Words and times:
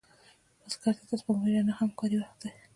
بزګر 0.61 0.93
ته 0.97 1.03
د 1.09 1.11
سپوږمۍ 1.19 1.51
رڼا 1.55 1.73
هم 1.77 1.89
کاري 1.99 2.17
وخت 2.19 2.37
دی 2.41 2.49